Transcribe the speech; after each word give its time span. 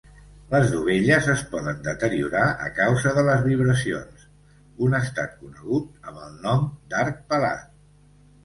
Les 0.51 0.69
dovelles 0.75 1.27
es 1.33 1.41
poden 1.51 1.83
deteriorar 1.87 2.45
a 2.67 2.71
causa 2.79 3.13
de 3.19 3.25
les 3.27 3.43
vibracions, 3.49 4.25
un 4.87 4.97
estat 5.03 5.39
conegut 5.45 6.11
amb 6.11 6.25
el 6.27 6.43
nom 6.49 6.65
d'arc 6.95 7.25
pelat. 7.35 7.71